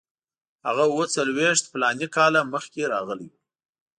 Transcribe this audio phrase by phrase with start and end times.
[0.65, 3.39] هغه اوه څلوېښت فلاني کاله مخکې راغلی وو.